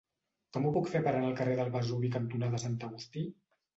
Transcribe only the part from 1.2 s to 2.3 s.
al carrer Vesuvi